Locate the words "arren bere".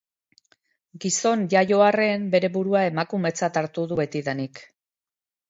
1.87-2.51